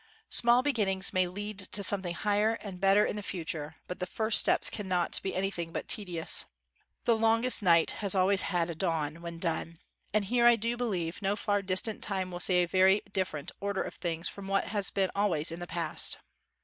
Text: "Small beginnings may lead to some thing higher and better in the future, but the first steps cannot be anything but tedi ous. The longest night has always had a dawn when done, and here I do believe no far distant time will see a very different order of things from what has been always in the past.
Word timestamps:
"Small 0.31 0.63
beginnings 0.63 1.13
may 1.13 1.27
lead 1.27 1.59
to 1.73 1.83
some 1.83 2.01
thing 2.01 2.15
higher 2.15 2.53
and 2.61 2.79
better 2.81 3.05
in 3.05 3.15
the 3.15 3.21
future, 3.21 3.75
but 3.87 3.99
the 3.99 4.07
first 4.07 4.39
steps 4.39 4.67
cannot 4.71 5.21
be 5.21 5.35
anything 5.35 5.71
but 5.71 5.87
tedi 5.87 6.19
ous. 6.19 6.45
The 7.05 7.15
longest 7.15 7.61
night 7.61 7.91
has 7.91 8.15
always 8.15 8.41
had 8.41 8.71
a 8.71 8.73
dawn 8.73 9.21
when 9.21 9.37
done, 9.37 9.77
and 10.11 10.25
here 10.25 10.47
I 10.47 10.55
do 10.55 10.75
believe 10.75 11.21
no 11.21 11.35
far 11.35 11.61
distant 11.61 12.01
time 12.01 12.31
will 12.31 12.39
see 12.39 12.63
a 12.63 12.65
very 12.65 13.03
different 13.13 13.51
order 13.59 13.83
of 13.83 13.93
things 13.93 14.27
from 14.27 14.47
what 14.47 14.69
has 14.69 14.89
been 14.89 15.11
always 15.13 15.51
in 15.51 15.59
the 15.59 15.67
past. 15.67 16.17